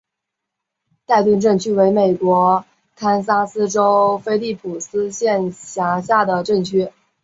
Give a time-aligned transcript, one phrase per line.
[1.05, 2.65] 代顿镇区为美国
[2.95, 6.91] 堪萨斯州菲利普斯县辖下的镇区。